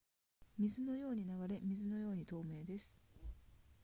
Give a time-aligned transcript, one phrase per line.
[0.57, 2.97] 水のように流れ水のように透明です